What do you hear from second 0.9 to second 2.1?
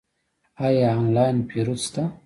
آنلاین پیرود شته؟